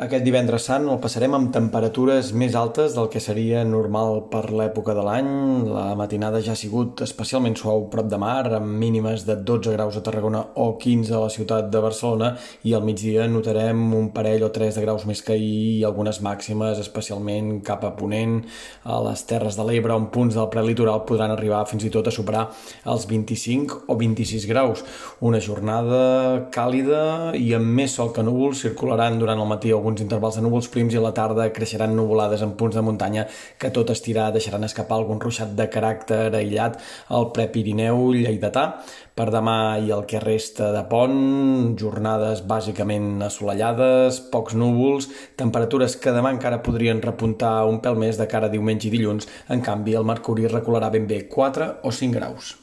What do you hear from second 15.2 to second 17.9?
que ahir i algunes màximes, especialment cap